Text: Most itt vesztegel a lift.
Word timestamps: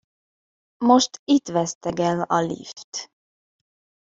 Most 0.81 1.21
itt 1.23 1.47
vesztegel 1.47 2.21
a 2.21 2.39
lift. 2.41 3.11